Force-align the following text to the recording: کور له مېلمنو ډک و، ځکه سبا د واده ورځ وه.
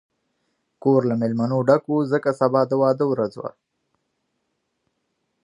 کور 0.83 1.01
له 1.09 1.15
مېلمنو 1.21 1.59
ډک 1.67 1.83
و، 1.89 1.95
ځکه 2.11 2.29
سبا 2.39 2.61
د 2.69 2.71
واده 2.81 3.05
ورځ 3.11 3.33
وه. 3.41 3.49